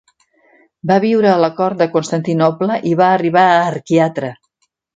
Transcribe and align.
Va 0.91 0.97
viure 1.03 1.29
a 1.33 1.41
la 1.43 1.49
cort 1.59 1.83
de 1.83 1.89
Constantinoble 1.97 2.81
i 2.93 2.97
va 3.03 3.13
arribar 3.19 3.47
a 3.55 3.63
arquiatre. 3.69 4.35